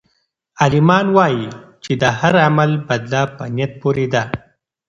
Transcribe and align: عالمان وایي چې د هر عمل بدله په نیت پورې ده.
عالمان 0.61 1.05
وایي 1.17 1.45
چې 1.83 1.91
د 2.01 2.03
هر 2.19 2.33
عمل 2.45 2.71
بدله 2.87 3.21
په 3.35 3.43
نیت 3.55 3.71
پورې 3.81 4.05
ده. 4.13 4.23